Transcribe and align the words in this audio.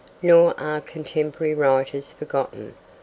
Nor 0.23 0.59
are 0.59 0.81
contemporary 0.81 1.53
writers 1.53 2.11
forgotten. 2.13 2.73